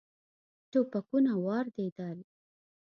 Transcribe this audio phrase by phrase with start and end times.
[0.71, 2.17] ټوپکونه واردېدل.